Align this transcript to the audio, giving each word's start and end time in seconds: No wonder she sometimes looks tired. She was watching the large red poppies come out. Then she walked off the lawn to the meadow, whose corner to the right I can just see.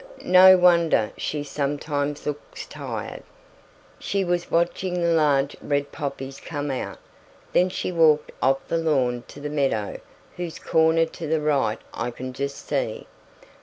No 0.33 0.57
wonder 0.57 1.11
she 1.15 1.43
sometimes 1.43 2.25
looks 2.25 2.65
tired. 2.65 3.21
She 3.99 4.23
was 4.25 4.49
watching 4.49 4.95
the 4.99 5.13
large 5.13 5.55
red 5.61 5.91
poppies 5.91 6.39
come 6.39 6.71
out. 6.71 6.97
Then 7.53 7.69
she 7.69 7.91
walked 7.91 8.31
off 8.41 8.67
the 8.67 8.77
lawn 8.77 9.25
to 9.27 9.39
the 9.39 9.47
meadow, 9.49 9.99
whose 10.37 10.57
corner 10.57 11.05
to 11.05 11.27
the 11.27 11.39
right 11.39 11.77
I 11.93 12.09
can 12.09 12.33
just 12.33 12.67
see. 12.67 13.05